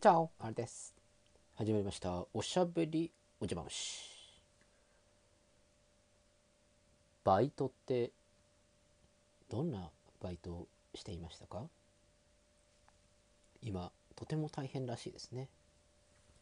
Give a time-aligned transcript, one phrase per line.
[0.00, 0.30] チャオ。
[0.38, 0.94] あれです。
[1.56, 2.24] 始まりました。
[2.32, 4.00] おしゃべりおじま虫
[7.22, 8.10] バイトって
[9.50, 9.90] どんな
[10.22, 11.68] バイトをしていましたか？
[13.60, 15.50] 今とても大変らしいですね。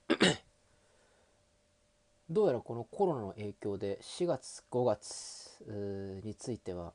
[2.31, 6.95] どうやらこのコロナの影響で4月5月については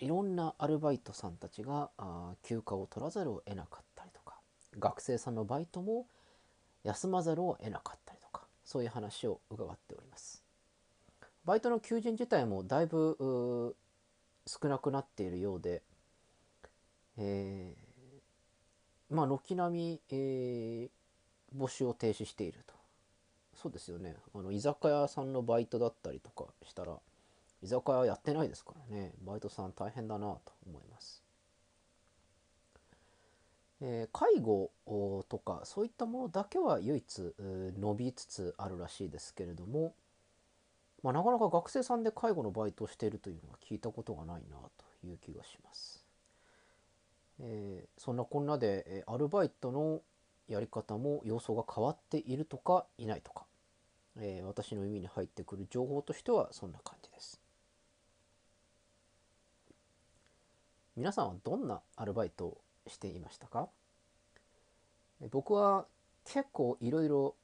[0.00, 1.92] いろんなアルバイトさんたちが
[2.42, 3.91] 休暇を取らざるを得なかったりとか
[4.78, 6.06] 学生さんのバイトも
[6.84, 10.42] 休まざるを得なかったりとかそういう話を伺っております。
[11.44, 13.76] バイトの求人自体もだいぶ
[14.46, 15.82] 少なくなっているようで、
[17.16, 22.74] えー、まあ軒並み、えー、募集を停止していると。
[23.54, 24.16] そうですよね。
[24.34, 26.98] あの居酒屋さんのバイトだったりとかしたら
[27.62, 29.12] 居酒屋やってないですからね。
[29.22, 31.21] バイトさん大変だなと思います、
[33.84, 34.70] えー、介護
[35.28, 37.34] とかそういったものだけは唯一
[37.78, 39.92] 伸びつつあるらしいですけれども、
[41.02, 46.06] まあ、なかなか学生さんで介護のバイトをしているというのは聞いたことがないなという気がします、
[47.40, 50.00] えー、そんなこんなでアルバイトの
[50.48, 53.46] やり方も様相が変わっているとかいないとか、
[54.16, 57.40] えー、私の耳に入ってくる情報としてはそんな感じです。
[60.94, 63.68] 皆さんはどんなアルバイトをしていましたか？
[65.30, 65.86] 僕は
[66.24, 67.34] 結構いろいろ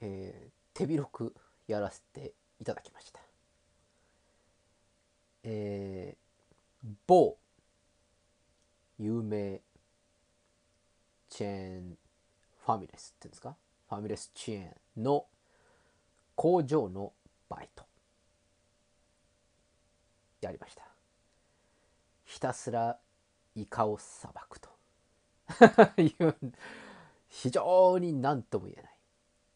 [0.00, 1.34] 手広く
[1.66, 3.20] やらせていただきました。
[5.42, 7.36] えー、某
[8.98, 9.60] 有名
[11.28, 11.98] チェーン
[12.64, 13.56] ファミレスっていうんですか？
[13.88, 14.68] ファミレスチェー
[15.00, 15.26] ンの
[16.36, 17.12] 工場の
[17.48, 17.84] バイト。
[20.40, 20.84] やりました。
[22.24, 22.98] ひたすら
[23.54, 24.70] イカをさばくと。
[26.00, 26.34] いう
[27.28, 28.94] 非常に何とも言えない。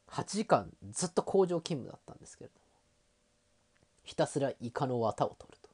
[0.09, 2.67] 8時間ずっと工場勤務だったんですけれども。
[4.03, 5.69] ひたすらイカの綿を取ると。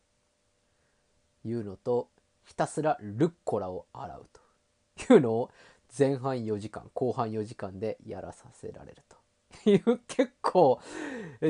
[1.49, 2.11] いうのと
[2.45, 5.13] ひたすらルッコラを洗うと。
[5.15, 5.51] いうのを
[5.97, 9.25] 前半4時間後半4時間でやらさせられると。
[9.71, 10.81] いう結構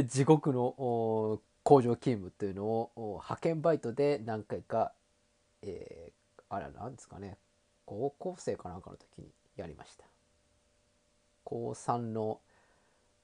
[0.06, 2.90] 地獄の工場勤務というのを
[3.22, 4.92] 派遣バイトで何回か、
[5.62, 6.12] えー、
[6.48, 7.38] あれなんですかね。
[7.86, 10.04] 高校生かなんかの時にやりました。
[11.44, 12.40] 高3の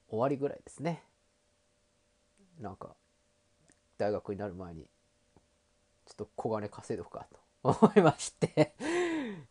[0.08, 1.02] 終わりぐらいですね。
[2.60, 2.94] なんか
[3.96, 4.82] 大学になる前に
[6.06, 8.74] ちょっと小金稼いどくかと思いまして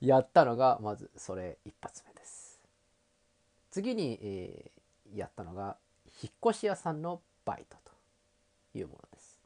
[0.02, 2.60] やったのがまずそれ一発目です。
[3.72, 5.78] 次に、えー、やったのが
[6.22, 9.40] 引っ越し屋さんのバイトというものです。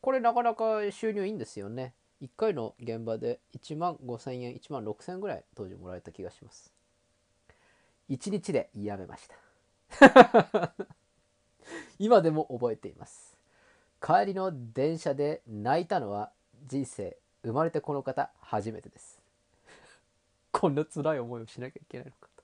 [0.00, 1.94] これなかなか収入いいんですよね。
[2.22, 6.72] 1回の現場で1万5000円1万6000円ぐらい当時もらえた気がします。
[8.10, 10.74] 1日でやめました。
[11.98, 13.36] 今でも覚えています。
[14.00, 16.30] 帰りの電車で泣いたのは
[16.66, 19.20] 人生生まれてこの方初めてです。
[20.52, 22.42] こんな辛い思いをしなきゃいけないのかと。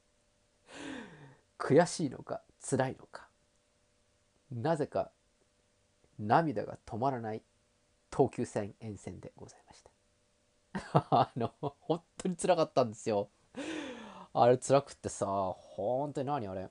[1.58, 3.28] 悔しいのか辛いのか。
[4.50, 5.10] なぜか
[6.18, 7.42] 涙が止まらない
[8.12, 9.90] 東急線沿線でございました。
[11.10, 13.28] あの本当に辛かったんですよ。
[14.32, 16.68] あれ辛くってさ本当に何あれ。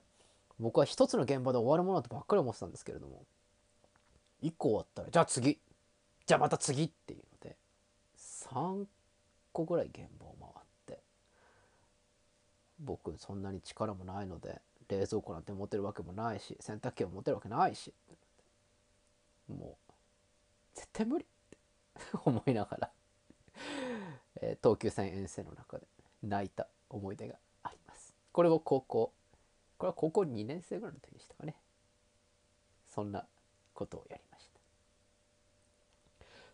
[0.58, 3.24] 僕は一つの現場で終わるものだとばっかり思ってたんですけれども。
[4.42, 5.60] 1個終わったらじゃあ次。
[6.30, 7.56] じゃあまた次っていうので
[8.16, 8.86] 3
[9.52, 11.02] 個ぐらい現場を回って
[12.78, 17.92] 僕そんなに力もないので冷蔵庫なんて持てるわけもないし洗濯機も持てるわけないし
[19.48, 19.92] もう
[20.74, 21.26] 絶対無理。
[22.24, 22.90] 思いながら。
[24.42, 25.86] え東急線遠征の中で
[26.22, 28.14] 泣いた思い出があります。
[28.32, 29.12] これを高校
[29.78, 31.56] これは高校2年生ぐらいの時でしたかね。
[32.86, 33.26] そんな
[33.72, 34.60] ことをやりました。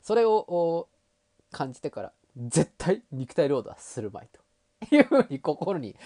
[0.01, 0.89] それを
[1.51, 4.47] 感じてから絶対肉体労働はするまいと。
[4.91, 5.97] いうふうに心に、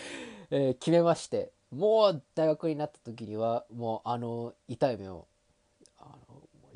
[0.51, 5.27] えー、決めましてもう大学になった時にはもうあの痛い目を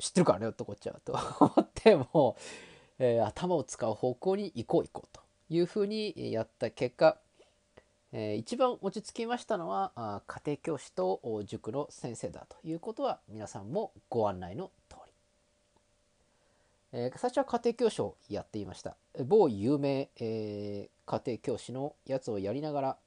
[0.05, 1.13] 知ってるからね男っちゃうと。
[1.39, 2.41] 思ってもう、
[2.99, 7.17] えー、頭を使う方向に行こう行こうというふうにやった結果
[8.17, 15.11] えー、一番落ち着きましたのはあ家庭教師と塾の先生だということは皆さんもご案内の通り、
[16.93, 18.95] えー、最初は家庭教師をやっていました。
[19.25, 22.97] 某有名、えー、家庭教師のやつをやりながら、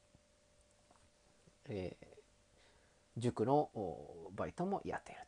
[1.71, 1.97] え
[3.17, 3.71] 塾の
[4.37, 5.21] バイトもやっている、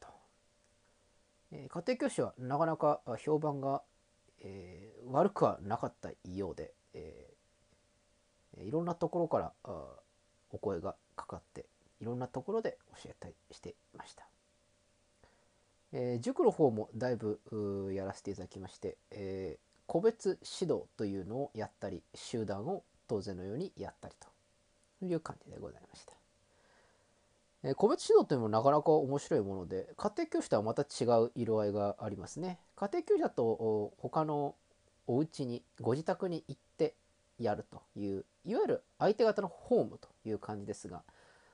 [1.53, 3.83] え家庭教師はなかなか評判が、
[4.43, 7.35] え悪くはなかったようで、え
[8.59, 9.53] いろんなところから
[10.51, 11.67] お声がかかって
[12.01, 14.27] いろんなところで教えたりしていました。
[15.93, 17.41] えー、塾の方もだいぶ
[17.93, 26.20] やらせていただきまして、え、個別指導というのをやったり集団を当然のようにやったりという感じでございました。
[27.77, 32.59] 個別指導というのもなかなか面白いもので家庭教師とはまた違う色合いがありますね。
[32.75, 34.55] 家庭教師だと他の
[35.07, 36.95] お家にご自宅に行って
[37.39, 41.03] やるといういわゆる相手方のホームという感じですが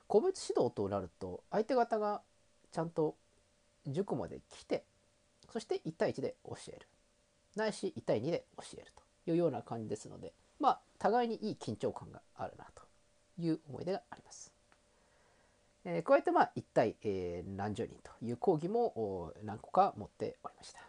[0.07, 2.21] 個別指導となると相手方が
[2.71, 3.17] ちゃんと
[3.87, 4.85] 塾まで来て
[5.51, 6.87] そして1対1で教える
[7.57, 8.93] ないし1対2で教える
[9.25, 12.83] というような感じですのでまあ互いにいい緊張感があるなと
[13.41, 14.56] いう思い出があります。
[15.89, 20.81] えー、加えてまあ1対、え、何十人という講義も何個か持っておりました。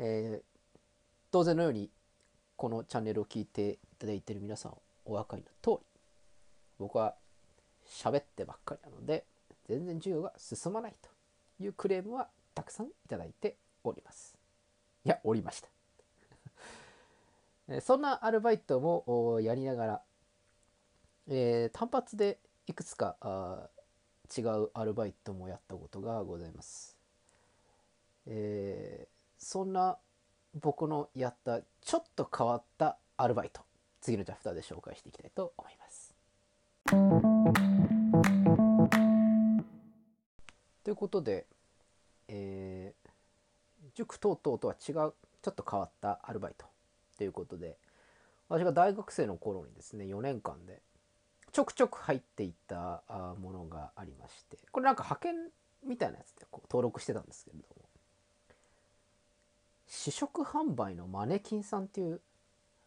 [0.00, 0.42] え、
[1.30, 1.88] 当然のように
[2.56, 4.74] このチャンネルを聞いていただいている皆さん
[5.04, 5.86] お分かりの通り
[6.78, 7.14] 僕は
[7.86, 9.24] 喋ってばっかりなので
[9.68, 11.10] 全然授業が進まないと
[11.62, 14.36] いうクレームはたくさんいただいております。
[15.04, 15.68] いや、おりました。
[17.82, 20.02] そんなアルバイトもやりながら、
[21.28, 23.68] えー、単発でいくつかあ
[24.36, 26.96] 違うアルバイトもやったことがございます。
[28.26, 29.08] えー、
[29.38, 29.98] そんな
[30.54, 33.60] 僕のやったちょっと変わったアルバイト
[34.00, 36.14] 次のチャプターで紹介していきたいと思います。
[40.84, 41.46] ということで、
[42.28, 43.10] えー、
[43.94, 45.12] 塾等々とは違うちょ
[45.50, 46.66] っと変わったアルバイト
[47.18, 47.76] ということで
[48.48, 50.80] 私が大学生の頃にですね4年間で
[51.54, 53.04] ちょくちょく入っていった
[53.40, 55.34] ものがありましてこれなんか派遣
[55.86, 57.84] みたいなやつでこう登録してたんですけれども。
[59.86, 62.20] 試食販売のマネキンさんっていう、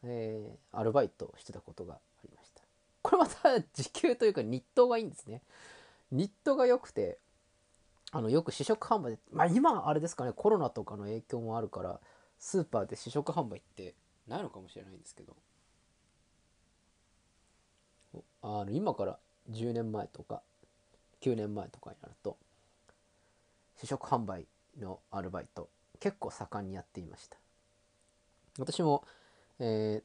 [0.04, 2.62] えー、アルバイトをしてたことがありました。
[3.02, 5.42] これまた時給というか日当がいいんですね。
[6.12, 7.20] 日当が良くて
[8.12, 12.00] あのよく試食販売で、まあ、今あれですかねコロナとかの影響もあるから
[12.40, 13.96] スーパーで試食販売って
[14.28, 15.36] ないのかもしれないんですけど。
[18.50, 19.18] あの今から
[19.52, 20.42] 10年前とか
[21.22, 22.38] 9年前とかになると
[23.76, 24.48] 試食販売
[24.80, 27.38] のアルバイト結構盛んにやっていました。
[28.58, 29.04] 私も、
[29.60, 30.04] えー、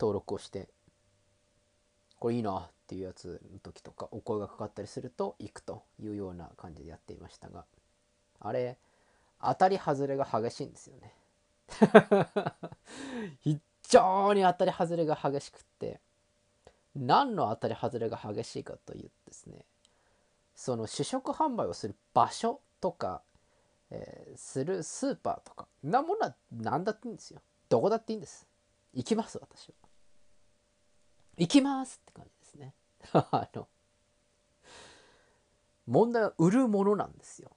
[0.00, 0.68] 登録をして
[2.18, 7.64] これいいなっていうやつの時とかお声がかかったりすると行くというような感じでやっていましたが
[8.40, 8.78] あれ
[9.42, 11.12] 当たり外れが激しいんですよね。
[13.42, 16.00] 非常に当たり外れが激しくって
[16.96, 19.64] 何の当たり外れが激しいかというとですね
[20.54, 23.22] その試食販売をする場所とか、
[23.90, 27.42] えー、するスーパーとかなものは何だっていいんですよ。
[27.68, 28.46] どこだっていいんです。
[28.94, 29.74] 行きます私は。
[31.36, 32.74] 行きますって感じですね。
[33.12, 33.68] あの
[35.86, 37.50] 問題は売るものなんですよ。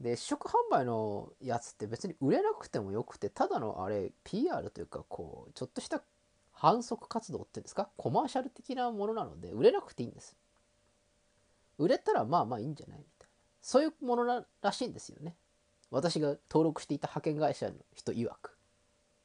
[0.00, 6.02] で試食販売のやつって別に売れなくてもよくてただのあれ PR というかこうちょっとした
[6.58, 7.90] 反則活動ってんですか？
[7.96, 10.34] コマーシャル的なものなので売れなくていいんです。
[11.78, 13.34] 売れたらまあまあいいんじゃないみたいな。
[13.60, 14.24] そういうもの
[14.62, 15.36] らしいんですよね。
[15.90, 18.56] 私が登録していた派遣会社の人曰く。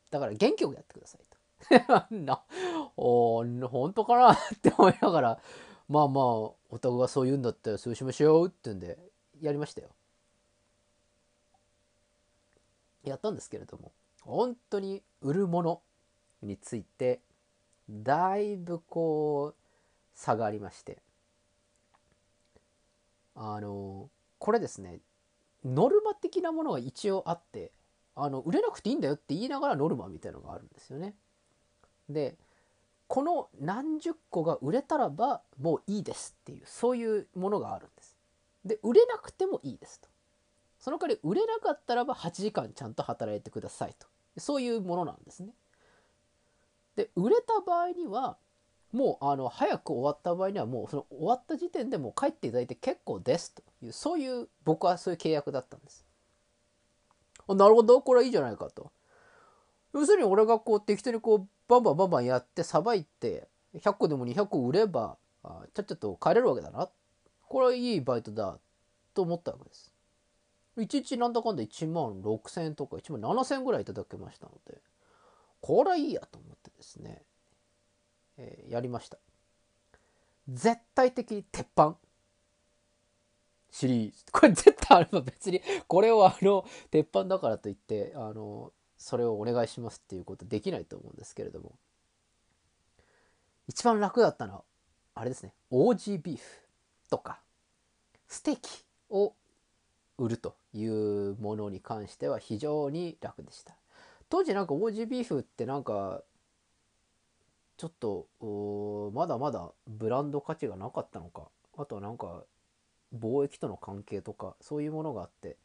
[0.10, 1.38] だから元気よくやってくださいと。
[2.16, 2.44] な、
[2.98, 5.40] お本当かなって思いながら、
[5.88, 9.00] まあまあ、お宅がそう言うんだったらそうしましょうって言うんで、
[9.40, 9.90] やりましたよ。
[13.04, 15.82] やったんですけれども、本当に売るもの
[16.42, 17.22] について、
[17.92, 19.56] だいぶこう、
[20.16, 21.02] 差がありまして、
[23.36, 25.00] あの、これですね、
[25.64, 27.72] ノルマ的なものが一応あって、
[28.16, 31.16] あの売れなくていいんだよって言いながらノルマみたいなのがあるんですよね。
[32.10, 32.36] で
[33.08, 38.18] この何十個が売れたらばもういいですっていうそういうものがあるんです。
[38.66, 40.10] で売れなくてもいいですと。
[40.80, 44.08] その代わり売れなかったらば8時間ちゃんと働いてくださいと
[44.38, 45.54] そういうものなんですね。
[47.02, 48.38] で売れた場合には
[48.92, 56.06] もうあの早く終わった場合にはもうその終わった時点でもう帰っていただいて結構ですというそういう僕はそういう契約だったんです。
[57.48, 58.92] あなるほどこれはいいじゃないかと。
[59.94, 66.90] 要するに俺がこう適当にこうバンバンバンバンやってさばいて100個でも200個売ればあちゃっちゃと帰れるわけだな
[67.48, 68.58] これはいいバイトだ
[69.14, 69.94] と思ったわけです
[70.78, 74.78] 1日なんだかんだ1万6000円とか1万7000円ぐらいいただけましたので
[75.60, 77.22] これはいいやと思ってですね、
[78.38, 79.18] えー、やりました。
[80.50, 81.96] 絶対的に鉄板。
[83.70, 84.26] シリーズ。
[84.34, 85.62] これ絶対あれば別に。
[85.88, 91.78] これをあの鉄板だからといってあのそれをお願いしますっていうことできないと思うんですけれども。
[93.68, 94.64] 一番楽だったのは
[95.14, 95.54] あれですね。
[95.70, 96.44] オージービーフ
[97.10, 97.42] とか
[98.28, 99.36] ステーキを
[100.18, 103.78] 売るというものに関しては非常に楽でした。
[104.30, 106.24] 当時なんかオージービーフってなんか
[107.82, 111.48] ちょっとまだまだブランド価値がなかったのか。
[111.80, 112.44] あとはなんか
[113.18, 115.58] 貿易との関係とかそういうものがあって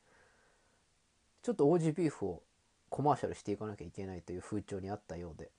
[1.42, 2.42] ちょっとオージービーフを
[2.88, 5.50] コマーシャルしていかなきゃいけないという風潮にあったようで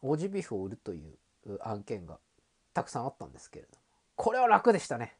[0.00, 1.18] オージービーフを売るという
[1.60, 2.18] 案件が
[2.72, 3.82] たくさんあったんですけれども
[4.16, 5.14] これは楽でしたね。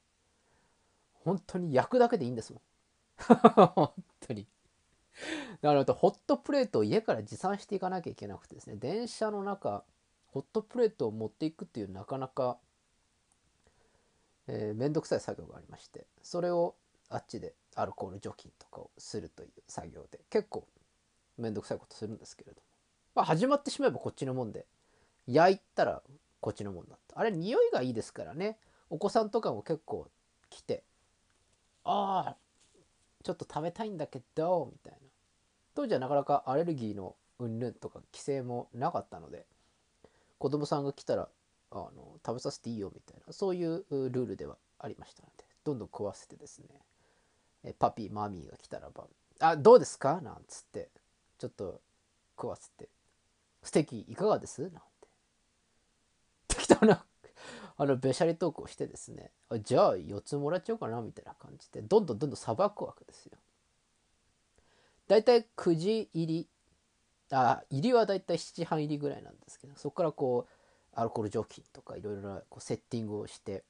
[1.12, 2.62] 本当に焼くだけでいいんですもん。
[3.74, 4.46] 本当に。
[5.60, 9.84] だからホットプレートを家から持参していかなきゃいけなくてですね電車の中
[10.32, 12.58] ホットプレートを持っていくっていうなかなか
[14.52, 16.74] えー、めんどくさい作業がありましてそれを
[17.08, 20.66] あっちでアルコール除菌とかをするという作業で結構
[21.38, 22.62] めんどくさいことするんですけれども、
[23.14, 24.66] まあ、始まってしまえばこっちのもんで
[25.26, 26.02] 焼いたら
[26.40, 27.20] こっちのもんだった。
[27.20, 28.56] あれ匂いがいいですからね。
[28.88, 30.08] お子さんとかも結構
[30.48, 30.82] 来て
[31.84, 32.36] ああ
[33.22, 34.98] ちょっと食べたいんだけどみたいな。
[35.74, 39.46] 当時はなかなかアレルギーのうんぬんとか規制もなかったので
[40.40, 41.28] 子供さんが来たら
[41.70, 46.68] あの食べさせていいよみたいなそういうルールではありましたのでどんどん食わせてですね
[47.62, 49.06] えパピーマミーが来たらば
[49.38, 50.88] 「あどうですか?」なんつって
[51.38, 51.82] ちょっと
[52.36, 52.88] 食わせて
[53.62, 54.80] 「ステーキいかがです?」なんて
[56.48, 57.04] 適当な
[57.76, 63.36] あのべしゃりトークをしてですねあじゃあ4つもらっちゃおうかなみたいな感じでどんどんどんどんさばくわけですよ。
[65.06, 66.48] だいたい9時入り
[67.30, 73.64] あ入りはだいたい7時半入りぐらいなんですけどそこからこうアルコール除菌とかいろいろなこうセッティングをして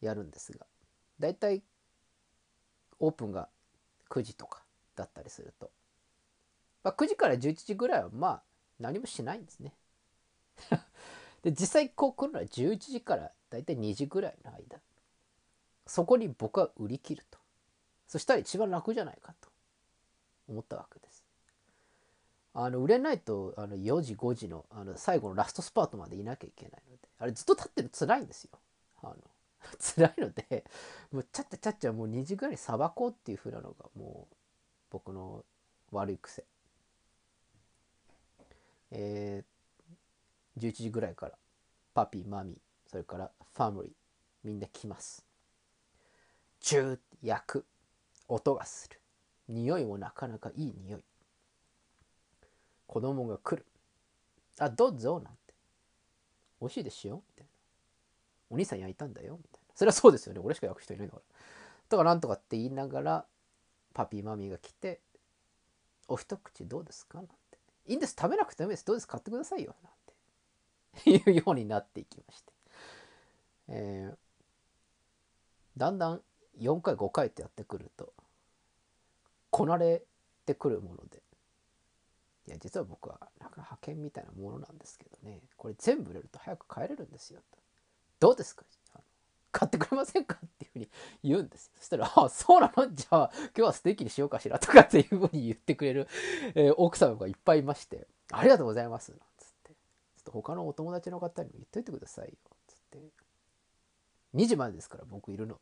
[0.00, 0.66] やるんですが
[1.20, 1.62] だいたい
[2.98, 3.48] オープンが
[4.10, 4.62] 9時とか
[4.96, 5.70] だったりすると、
[6.82, 8.42] まあ、9時から11時ぐらいはまあ
[8.80, 9.74] 何もしないんですね。
[11.42, 14.80] で実際こう来るのは11時からだいたい2時ぐらいの間
[15.86, 17.38] そこに僕は売り切ると
[18.06, 19.50] そしたら一番楽じゃないかと
[20.48, 21.23] 思ったわけです。
[22.54, 28.50] あの売れないとあの4時5時のあの最後のラストスパートまでいなきゃいけないのであれずっと立ってるの辛いんですよ。
[29.02, 29.16] あの
[29.80, 30.64] 辛いので
[31.10, 34.36] もうちゃっちゃちゃっちゃもう2時ぐらいにさばこうっていうふうなのがもう
[34.90, 35.44] 僕の
[35.90, 36.44] 悪い癖。
[38.92, 41.36] えー、11時ぐらいから
[41.92, 42.56] パピーマミー
[42.88, 43.92] それからファミリー
[44.44, 45.26] みんな来ます。
[46.60, 47.66] ジューって焼く
[48.28, 49.00] 音がする
[49.48, 51.02] 匂いもなかなかいい匂い
[52.86, 53.66] 子供が来る。
[54.58, 55.54] あ、どうぞなんて。
[56.60, 57.50] 美味しいですよみたいな。
[58.50, 59.72] お兄さん焼いたんだよみたいな。
[59.74, 60.40] それはそうですよね。
[60.42, 61.34] 俺しか焼く人いないんだから。
[61.88, 63.26] とかなんとかって言いながら、
[63.92, 65.00] パピーマミーが来て、
[66.08, 67.18] お一口どうですか？
[67.18, 67.34] なんて。
[67.86, 68.16] いいんです。
[68.18, 68.86] 食べなくてもいいです。
[68.86, 69.74] どうです買ってくださいよ。
[69.82, 69.92] なん
[71.24, 71.30] て。
[71.30, 72.52] いうようになっていきまして。
[73.68, 74.16] えー、
[75.76, 76.22] だんだん
[76.60, 78.12] 4回5回ってやってくると
[79.50, 80.04] こなれ
[80.44, 81.22] てくるもので
[82.46, 85.40] いや実は僕はなんか派遣みたいなものなんですけどね。
[85.56, 87.40] これ全部売れると早く帰れるんですよ。
[87.50, 87.58] と
[88.20, 88.64] どうですか？
[89.52, 90.36] 買ってくれませんか？
[90.44, 90.88] っていうふうに
[91.22, 92.92] 言うんですそしたら「あそうなの？
[92.92, 96.08] じゃあ今日はステーキにしようかしら」とかっていうふうに言ってくれる、
[96.54, 99.70] えー、奥様がいっぱいいまして「ありがとうございます」なんつって。
[100.16, 102.34] ちょっと他のお友達の方にも言っといてくださいよ。
[102.66, 102.98] つって。
[104.34, 105.60] 2時までですから僕いるの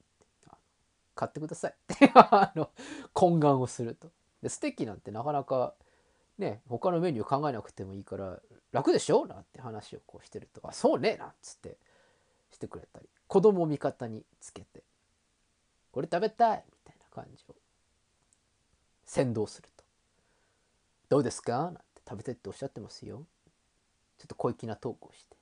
[1.15, 1.75] 買ってください。
[1.93, 2.71] って あの
[3.15, 4.11] 懇願をすると。
[4.41, 5.75] でステーキなんてなかなか
[6.39, 8.41] ね他のメニュー考えなくてもいいから
[8.73, 9.27] 楽でしょ？
[9.27, 11.77] なんて話をこうしてると「あそうね」なんつって
[12.51, 13.09] してくれたり。
[13.29, 14.85] 子供を味方につけて
[15.93, 17.55] 「これ食べたい」みたいな感じを。
[19.05, 19.85] 先導すると
[21.09, 23.27] 「どうですか?」なんて食べたいっておっしゃってますよ。
[24.19, 25.37] ちょっと小粋なトークをして。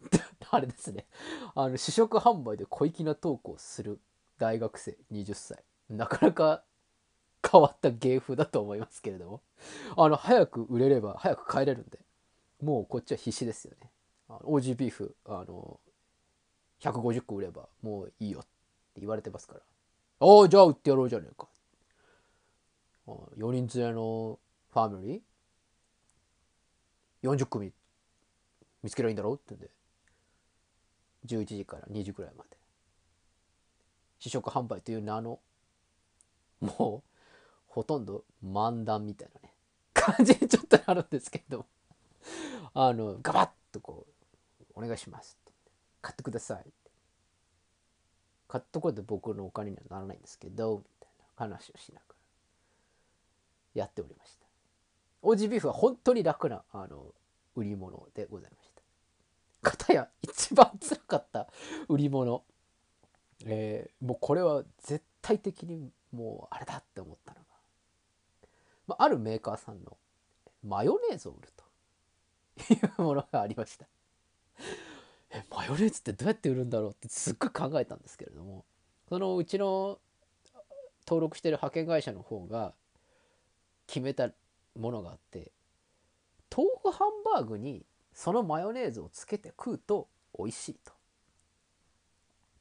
[0.50, 1.06] あれですね。
[1.54, 4.00] あの試食販売で小粋なトークをする
[4.38, 5.64] 大学生20歳。
[5.88, 6.64] なかなか
[7.50, 9.42] 変わった芸風だと思いますけれども。
[9.96, 11.98] あの早く売れれば早く帰れるんで。
[12.62, 13.90] もうこっちは必死ですよね。
[14.28, 15.78] あのオージービーフあの
[16.80, 18.42] 150個売ればもういいよっ
[18.94, 19.60] て言われてますから。
[20.20, 21.48] おおじゃあ売ってやろうじゃねえか。
[23.06, 24.38] 4人連れの
[24.72, 27.72] ファミリー？40組
[28.82, 29.70] 見つけりゃいいんだろうってんで。
[31.26, 32.56] 11時から2時くらいまで。
[34.18, 35.38] 試食販売という名の
[36.60, 37.13] もう
[37.74, 39.54] ほとんど漫談みたいなね。
[39.94, 41.66] 感じにちょっとなるんですけど。
[42.74, 44.06] あのガバッとこ
[44.60, 45.52] う「お願いします」って
[46.02, 46.72] 買ってください
[48.48, 52.14] 買ったこうと僕のお金にはならないんですけどみたいな話をしながら
[53.74, 54.46] やっておりました。
[55.22, 57.14] オージービーフは本当に楽なあの
[57.56, 58.70] 売り物でございまし
[59.62, 59.70] た。
[59.70, 61.48] かたや一番辛かった
[61.88, 62.44] 売り物、
[63.46, 67.43] えー、もうこれは絶対的にもうあれだって思ったの、
[68.86, 69.96] まあ、あるメーカーさんの
[70.62, 73.86] マヨネーズを売るというものがありました
[75.30, 78.64] えマヨネーズってどうやって売るんだろうってすっごい考えたんですけれども
[79.08, 79.98] そのうちの
[81.06, 82.74] 登録してる派遣会社の方が
[83.86, 84.30] 決めた
[84.78, 85.52] ものがあって
[86.54, 90.92] 豆腐ハンバーグにそのマヨネーズをつけて食うと美味しいと。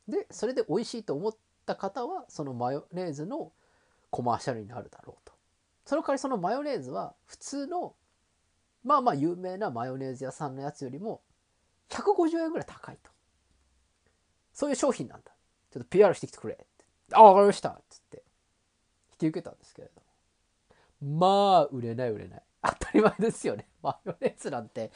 [0.08, 3.54] でそれで美味しいと思った方はそのマヨネーズの
[4.10, 5.33] コマーシャルになるだろうと。
[5.86, 7.96] その代わりそのマヨネーズは普通の
[8.84, 11.22] まあまあ有名なマヨネーズ屋さんのやつよりも
[11.90, 13.12] 150円ぐらい高いと。
[14.54, 15.32] そういう商品なんだ。
[15.72, 16.66] ちょっと PR してきてくれって。
[17.14, 18.24] あ、わかりましたっつって
[19.14, 21.18] 引き受けたんですけれども。
[21.18, 22.44] まあ、売れない売れない。
[22.62, 23.68] 当たり前ですよね。
[23.82, 24.92] マヨネーズなんて、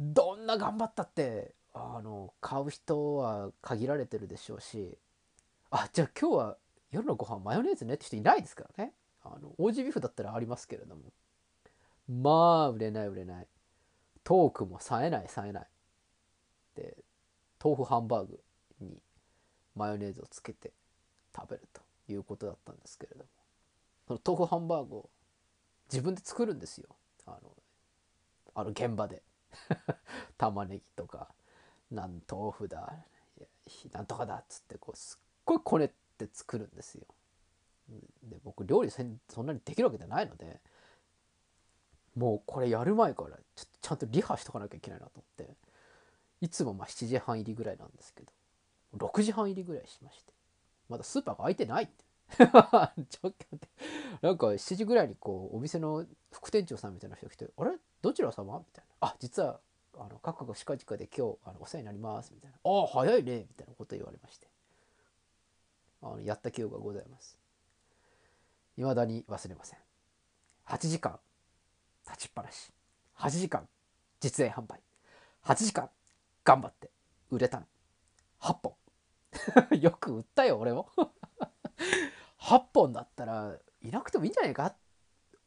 [0.00, 4.98] どんな頑張ったって、あの、買う人は限られてるでしょうし、
[5.70, 6.56] あ、じゃあ今日は
[6.90, 8.92] 夜のご飯マヨネーズねって人いないですからね。
[9.34, 11.02] あの、オージービーフだったらありますけれども。
[12.08, 13.48] まあ、売れない売れない。
[14.22, 15.68] トークも冴えない冴えない。
[16.76, 16.96] で、
[17.62, 18.40] 豆腐ハンバーグ
[18.80, 19.00] に
[19.74, 20.72] マヨネーズをつけて
[21.34, 23.24] 食べるということだったんですけれども
[24.06, 25.10] その豆腐ハンバーグを
[25.90, 26.88] 自分で作るんですよ
[27.26, 27.38] あの
[28.54, 29.22] あの現場で
[30.38, 31.28] 玉ねぎとか
[31.90, 32.94] なん豆腐だ
[33.92, 37.06] なんとかだっつってこうすっごいこねって作るんですよ
[38.24, 40.60] で僕料理そんなにできるわけじゃないので
[42.16, 45.54] もうこれやる前からちょちゃんとリハしとかなきゃいけないなと思って
[46.40, 48.32] いつもまあ7時半入りぐらいなんですけど
[49.08, 50.32] 6時半入りぐらいしまして
[50.88, 52.04] まだスーパーが開いてないって
[52.36, 52.50] ちょっ
[53.20, 53.68] とって。
[54.20, 57.78] なんか7時ぐらいにこうお店の副店長さんみたいな人が来て「あれ？
[58.02, 59.60] どちら様?」みたいな「あ実は
[59.94, 64.48] あの各々近々で今日あのお世話になります」みたいな「ああ早いね」みたいなこと言われまして。
[66.02, 67.36] あのやった記憶がございます。
[68.76, 69.78] 未だに忘れません。
[70.68, 71.18] 8時間
[72.06, 72.72] 立ちっぱなし。
[73.18, 73.66] 8時間
[74.20, 74.80] 実演販売。
[75.44, 75.88] 8時間
[76.44, 76.90] 頑張って
[77.30, 77.66] 売れたの。
[78.40, 78.74] 8本。
[79.80, 80.88] よく売ったよ俺も。
[82.38, 84.76] 8本だったらいなくてもいいんじゃないか。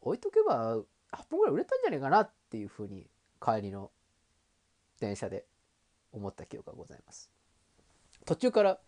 [0.02, 0.84] 置いとけば8
[1.30, 3.10] 本ぐらい売れたんじゃないかなっていうふうに
[3.42, 3.92] 帰りの
[5.00, 5.46] 電車で
[6.12, 7.30] 思った記憶がございます。
[8.26, 8.80] 途中から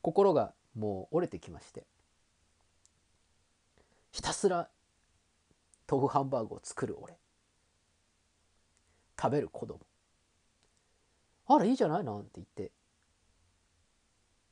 [0.00, 1.86] 心がもう折れてきまして。
[4.12, 4.68] ひたすら
[5.90, 7.18] 豆腐ハンバーグを作る俺。
[9.20, 9.80] 食べる子供。
[11.46, 12.04] あらいいじゃない？
[12.04, 12.70] なんて言って。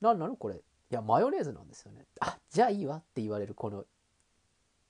[0.01, 0.37] 何なの？
[0.37, 0.57] これ。
[0.57, 0.59] い
[0.91, 2.05] やマヨネーズなんですよね。
[2.21, 3.85] あじゃあいいわって言われるこの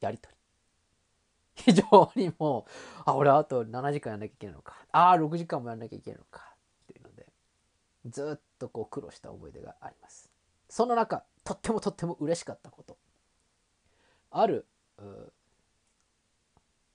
[0.01, 1.73] やり取り。
[1.73, 4.75] 非常にもうあ俺あと7時間やんなきゃいけないのか。
[4.93, 6.43] ああ6時間もやんなきゃいけないのか。
[6.85, 7.27] っていうので
[8.07, 10.31] ずっとこう苦労した思い出があります。
[10.69, 12.97] その中とってもとっても嬉しかったこと。
[14.31, 14.67] ある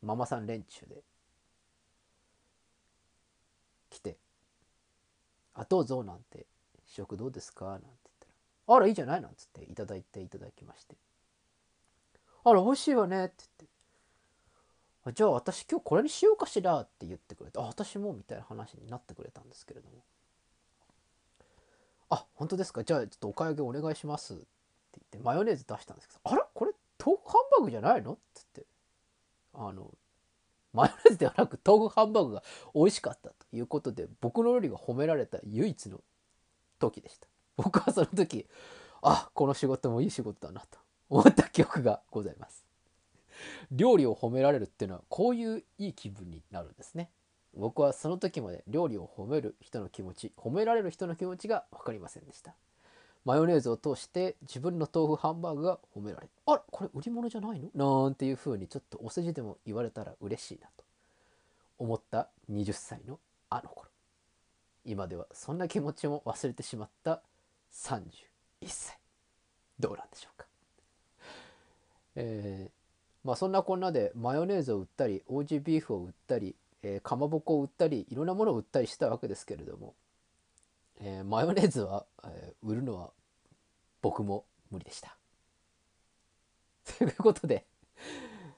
[0.01, 1.03] ママさん連中で
[3.89, 4.17] 来て
[5.55, 6.45] 「あどうぞ」なんて
[6.85, 8.25] 「試食どうですか?」なんて言った
[8.73, 9.21] らあらいいじゃない？
[9.21, 10.95] なんつっていただいていただきまして。
[12.43, 13.25] あら美味しいわね。
[13.25, 13.69] って言っ
[15.07, 15.13] て。
[15.13, 16.81] じゃあ私今日これにしようかしら？
[16.81, 20.03] って言ってくれてあ私もみたいな話になってくれたんですけれども。
[22.09, 22.83] あ本当ですか？
[22.83, 24.33] じゃあちょっとお買い上げお願いします。
[24.33, 24.43] って
[24.93, 26.44] 言ってマヨネーズ出したんですけどあら？
[27.05, 28.13] 豆腐ハンバーグじゃないの？
[28.13, 28.21] って
[28.55, 28.71] 言って。
[29.53, 29.91] あの
[30.73, 36.01] マヨネーズではなく豆腐ハンバーグが美味しかったということで僕の料理が褒められた唯一の
[36.79, 37.27] 時でした。
[37.55, 38.47] 僕はその時
[39.01, 42.65] あこの仕事もいい仕事だなと思った記憶がございます。
[43.71, 47.09] 料理を褒められるっていうのはこういういい気分になるんですね。
[47.53, 52.55] 僕はその時まで料理を褒める人の気持ち褒められる人の気持ちが分かりませんでした。
[53.25, 56.29] マヨネーズを通して自分の豆腐ハンバーグが褒められる。
[56.45, 58.03] あこれ売り物じゃないの？
[58.03, 60.83] なんていう風にちょっとお世辞でも言われたら嬉しいなと
[61.79, 63.89] 思った20歳のあの頃。
[64.85, 67.23] 今ではそんな気持ちも忘れてしまった
[67.73, 68.03] 31
[68.67, 68.99] 歳。
[69.79, 70.45] どうなんでしょうか？
[72.15, 79.95] えー、まあそんなこんなでマヨネーズを売ったりオージービーフを売ったり、えー、かまぼこを売ったりいろんなものを売ったりしたわけですけれども、
[81.07, 83.11] えー、マヨネーズは、えー、売るのは
[84.01, 85.15] 僕も無理でした。
[86.97, 87.67] ということで、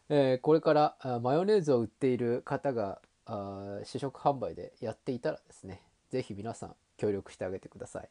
[0.08, 8.10] えー、これからマヨネーズを売っている方があ試食販売でやっていたらですね是非皆さん協力してあげてください。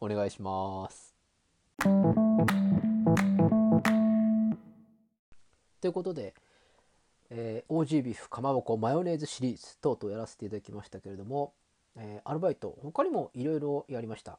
[0.00, 1.14] お願いします。
[5.82, 6.34] ということで、
[7.28, 11.52] えー、OG ビーフかまぼこマヨネーズシリーズ等々やらせていただきましたけれども、
[11.96, 14.38] えー、アルバイト他にもいろいろやりました、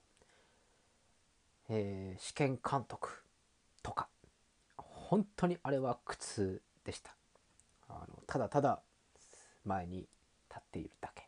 [1.69, 3.23] えー、試験監督
[3.83, 4.07] とか。
[4.77, 7.13] 本当にあれは苦痛でした。
[7.89, 8.81] あのただただ
[9.65, 10.09] 前に立
[10.57, 11.27] っているだけ、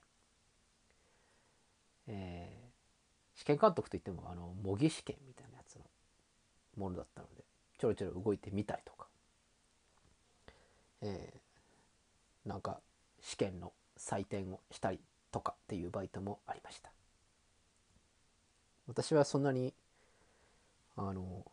[2.07, 5.81] えー、試験監督といってもあの模擬試験みたいなやつの
[6.77, 7.43] ものだったので
[7.77, 9.07] ちょろちょろ動いてみたりとか、
[11.01, 12.79] えー、なんか
[13.21, 14.99] 試験の採点をしたり
[15.33, 16.91] とかっていうバイトもありました。
[18.87, 19.73] 私はそんなに
[20.95, 21.43] あの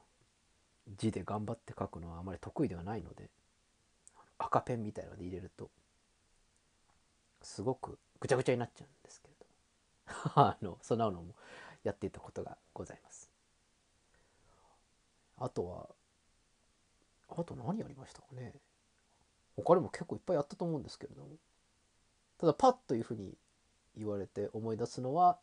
[0.96, 3.30] 字で頑張って書くのはあまり得意ではないので
[4.38, 5.70] 赤ペンみたいので入れると
[7.40, 9.34] すごくぐちゃぐちゃになっちゃうんですけれ
[10.24, 11.34] ど あのそんなのも
[11.82, 13.30] やっていたことがございます。
[15.38, 15.88] あとは
[17.30, 18.52] あと何やりましたかね。
[19.56, 21.36] 他にも結構いっぱいやったと思うんですけれども
[22.38, 23.36] ただパッというふうに
[23.96, 25.38] 言われて思い出すのは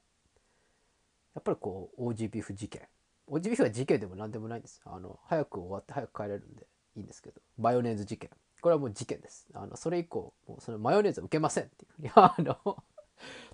[1.36, 2.82] やっぱりこうオージービーフ事件。
[3.28, 4.82] オージービーフは事件でも何でもないんです。
[4.86, 7.42] あの早く終わって早く帰れるんでいいんですけど。
[7.58, 8.30] マヨネーズ事件。
[8.62, 9.48] これはもう事件です。
[9.54, 12.84] あのそれ以降もうそのマヨネーズは受けませんっていうふうに あの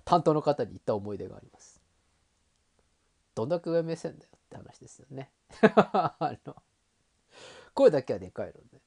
[0.04, 1.82] 担当の方に言った思い出があります。
[3.34, 5.30] どんだけ上目線だよって話ですよね。
[5.60, 6.62] あの
[7.74, 8.80] 声だけはでかいので。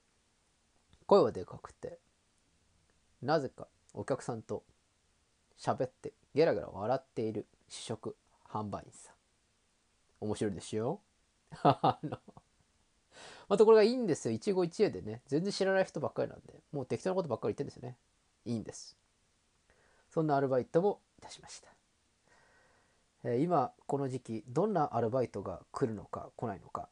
[1.08, 2.00] 声はでかくて
[3.22, 4.63] なぜかお客さんと
[5.58, 8.15] 喋ってゲラゲラ笑っている試食
[8.50, 9.15] 販売員さん。
[10.22, 11.02] 面白いですよ。
[11.63, 12.20] あの
[13.48, 14.34] またこれがいいんですよ。
[14.34, 15.22] 一期一会でね。
[15.28, 16.62] 全然知らない人ばっかりなんで。
[16.72, 17.98] もう適当なことばっかり言ってるんですよね。
[18.46, 18.98] いいんです。
[20.10, 21.70] そんなアルバイトもいたしました、
[23.24, 26.89] えー、今この時期どんなアルバイトが来るのか来ないのか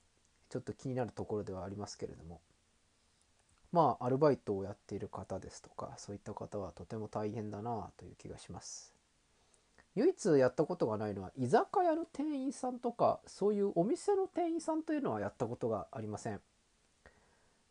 [0.49, 2.41] ちょっと気になるところではありますけれども。
[3.75, 8.93] まあアルバイトをやっている方ですとかそういった方はとても大変だなという気がします。
[9.95, 16.39] 唯一やったことがないのは居酒屋の店員さんとかそういうお店の店員さんというのはやったことがありません。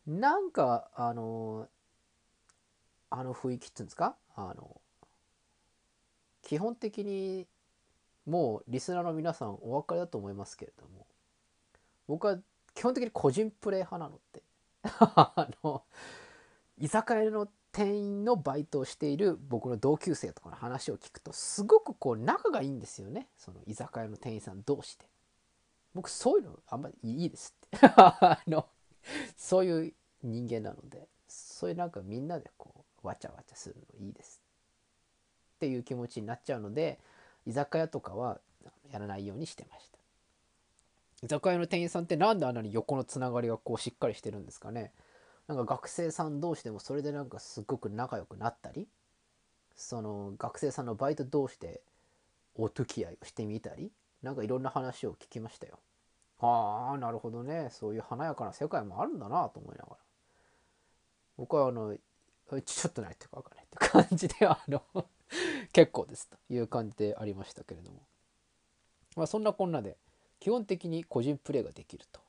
[0.05, 1.67] なんかあの
[3.09, 4.15] あの雰囲気っていうんですか？
[4.35, 4.79] あの
[6.43, 7.47] 基本的に
[8.27, 11.07] もうリスナーの皆さんお分かりだと思いますけれども
[12.07, 12.37] 僕は
[12.75, 14.41] 基本的に個人プレイ派なのって
[14.99, 15.83] あの
[16.77, 23.27] 居酒屋の店員のバイトをしている僕の同級生とかの話を聞くとすごくこう仲がいいんですよね。
[23.37, 25.05] その居酒屋の店員さん同士で
[25.93, 27.77] 僕そういうのあんまりいいですって。
[27.81, 28.67] あの
[29.37, 29.93] そういう
[30.23, 34.41] 人間なのでそういうなんかみんなでこうわちゃわちゃするのいいです
[35.55, 36.99] っていう気持ちになっちゃうので
[37.45, 38.39] 居酒屋とかは
[38.91, 39.94] やらないようにしてました。
[41.23, 44.91] 居酒屋の店員さんってなんであんなに横のつながりがこうしっかりしてるんですかね。
[45.47, 48.87] なんか学生さん同士でもそれでなんかすごく仲良くなったり
[49.75, 51.81] その学生さんのバイト同士で
[52.55, 53.91] お付き合いをしてみたり
[54.23, 55.79] なんかいろんな話を聞きましたよ。
[56.39, 57.69] ああなるほどね。
[57.71, 59.97] そういう華やかな世界もあるんだなと思いながら。
[61.37, 64.81] 僕はあのちょっとないっていうか分かんないって感じであの
[65.73, 68.01] 結構ですという感じでありましたけれども。
[69.15, 69.97] まあそんなこんなで
[70.45, 72.19] 基本的に個人プレーができると。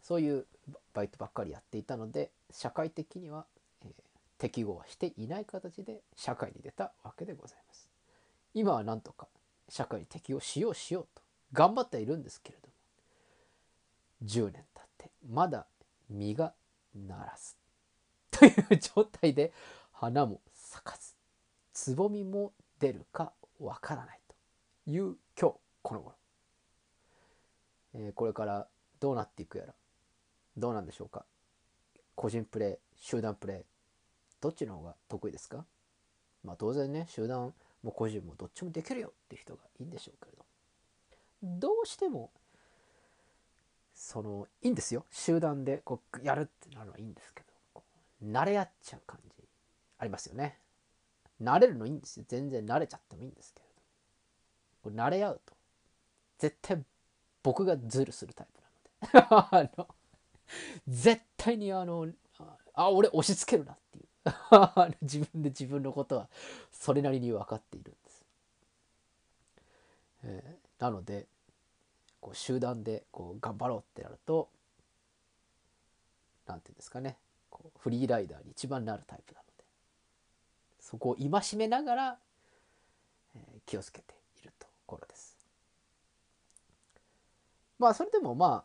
[0.00, 0.46] そういう
[0.94, 3.44] バイトばっかりやっていたので社会的には、
[3.84, 3.88] え、
[4.38, 7.90] 適合はしていない形で社会に出たわけでございます。
[8.54, 9.26] 今はなんとか
[9.68, 12.74] 社会に適応しようしようと頑張っているんですけれども
[14.24, 15.66] 10年経ってまだ
[16.08, 16.54] 実が
[16.94, 17.56] ならず
[18.30, 19.52] という状態で
[19.90, 21.14] 花も咲かず
[21.72, 24.20] つぼみも出るかわからない
[24.86, 26.19] という今日この頃。
[27.94, 28.68] えー、これから
[29.00, 29.74] どうなっていくやら。
[30.56, 31.24] どうなんでしょうか。
[32.14, 33.62] 個人プレー集団プレー
[34.40, 35.64] どっちの方が得意ですか。
[36.44, 40.44] まあ当然ね集団も個人もどっちもできるよっていう人がいいんでしょうけれど。
[41.42, 42.30] どうしても
[43.94, 45.04] そのいいんですよ。
[45.10, 47.50] 集団でこうやるってなるのはいいんですけど。
[48.22, 49.44] 慣れ合っちゃう感じ
[49.98, 50.58] ありますよね。
[51.40, 52.24] 慣れるのいいんですよ。
[52.28, 55.02] 全然慣れちゃってもいいんですけれど。
[55.02, 55.54] 慣れ合うと
[56.38, 56.82] 絶対
[57.42, 59.70] 僕がズルするタイプなので。
[59.76, 59.88] あの
[60.88, 62.08] 絶対にあの
[62.74, 64.06] あ俺押し付けるなっていう。
[65.02, 66.28] 自分で自分のことは
[66.70, 68.24] それなりに分かっているんです、
[70.24, 71.26] えー、なので
[72.20, 74.50] こう集団でこう頑張ろうってなると
[76.46, 77.16] 何て言うんですかね。
[77.48, 79.50] こうフリーライダーに一番なるタイプなので。
[80.80, 82.18] そこを戒めながら、
[83.36, 85.29] えー、気をつけているところです。
[87.80, 88.64] まあそれでもま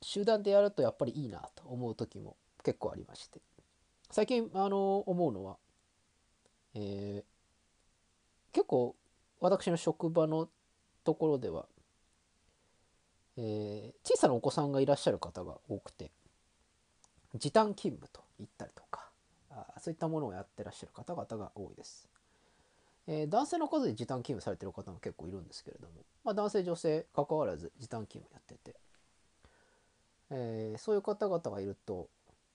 [0.00, 3.40] 集団でやるとやっぱりいいなと思う時も結構ありまして
[4.10, 5.58] 最近あの思うのは、
[6.74, 7.24] え、
[8.52, 8.96] 結構
[9.40, 10.48] 私の職場の
[11.04, 11.66] ところでは、
[13.36, 16.10] え、小さなお子さんがいらっしゃる方が多くて
[17.34, 19.10] 時短勤務と言ったりとか
[19.78, 22.08] そういったものをやってらっしゃる方々が多いです。
[23.08, 25.94] えー、男性の数で時短勤務されてる方も結構いるんですけれども、
[26.24, 28.76] まあ、男性女性関わらず時短勤務やってて、
[30.30, 32.08] えー、そういう方々がいると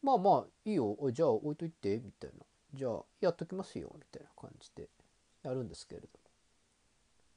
[0.03, 0.97] まあまあいいよ。
[1.13, 1.97] じゃあ置いといて。
[2.03, 2.45] みたいな。
[2.73, 3.89] じゃあやっときますよ。
[3.95, 4.89] みたいな感じで
[5.43, 6.19] やるんですけれども。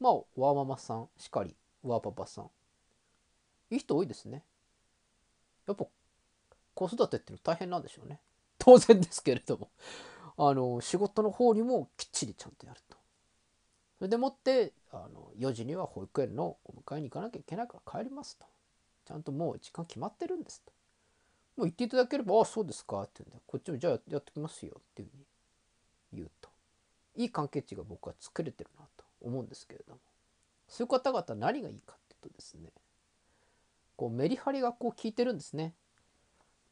[0.00, 2.50] まあワーママさんしかりワーパパさん。
[3.70, 4.42] いい人多いですね。
[5.66, 5.86] やっぱ
[6.74, 8.20] 子育てっていうの大変なんでしょうね。
[8.58, 9.70] 当然ですけれども。
[10.38, 12.98] あの仕事の方にもきっちりちゃんとやると。
[14.06, 18.46] れでもってあの4時には保育園のお迎えに行かなきゃいけないから帰りますと。
[19.04, 20.72] ちゃんともう時間決まってるんですと。
[21.56, 25.24] もう言っていただければ「ああそうですか」って言うんでこっちもじゃあやってきますよっていうふうに
[26.12, 26.50] 言うと。
[27.14, 30.00] いい関係値が僕は作れてるなと思うんですけれども。
[30.68, 32.72] そういう方々何がいいかっていうとですね
[33.96, 35.74] こうメリハリがこう効いてるんですね。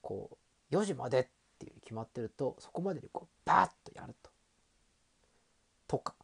[0.03, 0.37] こ
[0.71, 1.27] う4時までっ
[1.59, 4.31] ていう決まってるとそこまでにこうバーッとやると。
[5.87, 6.15] とか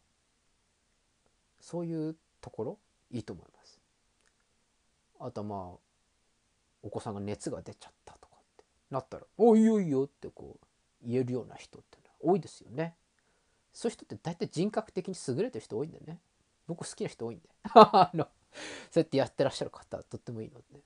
[1.70, 2.78] そういうところ
[3.10, 3.78] いいと思います。
[5.20, 5.78] あとまあ
[6.82, 10.66] お子さんが熱が出ちゃったとかってなったら「おいいよいいよ」ってこう
[11.06, 12.96] 言えるような人ってのは多いですよね。
[13.72, 16.20] そういう人って大体人格的に優れてる人多いんでね。
[16.66, 18.28] 僕好きな人多いんで あの
[18.90, 20.82] そうやってやってらっしゃる方とってもいいので。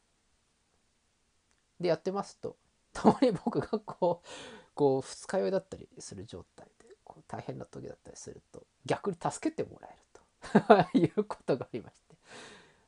[1.81, 2.57] でやってますと
[2.93, 4.29] たまに僕がこう
[4.75, 10.24] こう二日酔いだったりする状態でこう大変な時だったりすると逆に助けてもらえると。
[10.95, 12.15] いうことがありまして。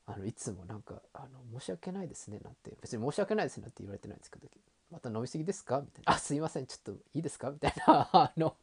[0.08, 2.76] あのいつもなんかあの「申し訳ないですね」なんて。
[2.80, 4.48] 別に申し訳ないですねなんて言われてないんですけど
[4.90, 8.08] 「また飲み過ぎですか?」みたいな「あすいませんちょっといいですか?」みたいな。
[8.14, 8.56] あの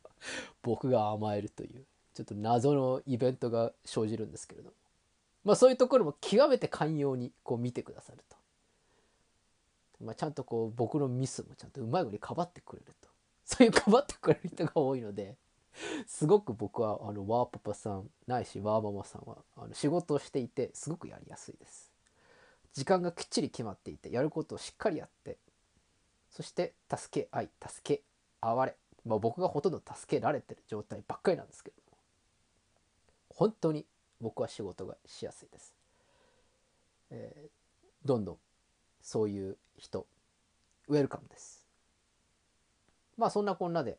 [0.62, 1.86] 僕が甘えるという。
[2.14, 4.70] ちょっと謎のイベントが生じるんですけれど。
[4.70, 4.76] も
[5.44, 8.38] まあそういうところも極めて寛容にこう見てくださると、
[10.00, 13.10] まあ、ちゃんとこう僕のミスもちゃんとうまい具にかばってくれると。
[13.46, 15.36] そういうかばってくれる人が多いので。
[16.08, 21.92] すごく僕はあのワーパパさんないしワーママさんはあの仕事をしていてすごくやりやすいです。
[22.74, 25.38] 時間がきっちり決まっていてやることをしっかりやって
[26.32, 28.02] そして助け合い助け
[28.42, 31.76] 合われ、まあ、僕がほとんど助けられてる状態ばっかりなんですけど
[33.30, 33.86] 本当に
[34.20, 35.76] 僕は仕事がしやすいです、
[37.12, 38.38] えー、どんどん
[39.04, 40.08] そういう人
[40.88, 41.66] ウェルカムです。
[43.18, 43.98] まあそんなこんなで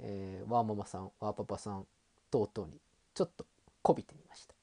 [0.00, 1.86] えー、ワーママさんワーパパさん
[2.30, 2.80] 等々に
[3.14, 3.46] ちょっと
[3.82, 4.54] こびてみました。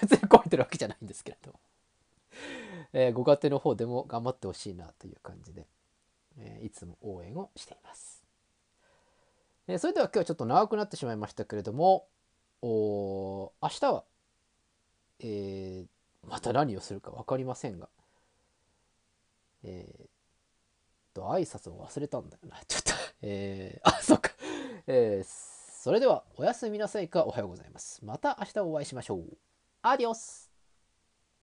[0.00, 1.52] 別にこびてるわけじゃないんですけれど。
[1.52, 1.58] も
[2.92, 5.66] えー、ご家庭の方でも頑張ってほしいなという感じで、
[6.38, 8.22] えー、いつも応援をしています、
[9.66, 12.06] えー、それでは今日はちょっと長くなってしまいましたけれども
[12.62, 14.04] お明日は、
[15.20, 15.84] え
[16.26, 17.88] また何をするか分かりませんが
[19.64, 22.56] えー、と挨拶を忘れたんだよな。
[22.66, 24.30] ちょっとえー、あそっか。
[24.90, 25.26] えー、
[25.82, 28.02] それではおやすみなさいかおはようございます。
[28.02, 29.36] また明日お会いしましょう。
[29.82, 30.47] アディオス